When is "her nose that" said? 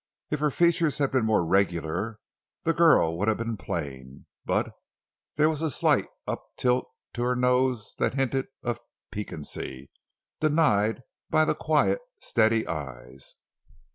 7.21-8.15